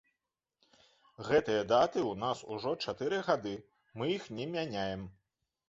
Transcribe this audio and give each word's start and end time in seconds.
Гэтыя 1.27 1.61
даты 1.73 1.99
ў 2.01 2.17
нас 2.23 2.43
ужо 2.57 2.73
чатыры 2.87 3.21
гады, 3.29 3.55
мы 4.01 4.05
іх 4.17 4.29
не 4.41 4.51
мяняем. 4.59 5.09